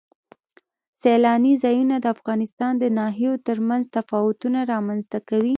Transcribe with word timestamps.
سیلانی 1.01 1.53
ځایونه 1.63 1.95
د 1.99 2.05
افغانستان 2.15 2.73
د 2.79 2.85
ناحیو 2.97 3.33
ترمنځ 3.47 3.83
تفاوتونه 3.97 4.59
رامنځ 4.71 5.01
ته 5.11 5.19
کوي. 5.29 5.49